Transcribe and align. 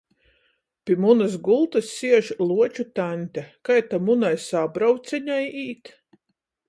Pi 0.89 0.93
munys 1.01 1.35
gultys 1.47 1.91
siež 1.97 2.31
Luoču 2.51 2.85
taņte: 3.01 3.43
Kai 3.69 3.79
ta 3.93 4.01
munai 4.07 4.35
sābrovceņai 4.47 5.41
īt? 5.67 5.95